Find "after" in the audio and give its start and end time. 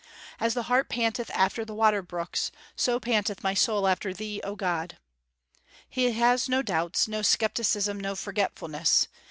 1.29-1.63, 3.87-4.15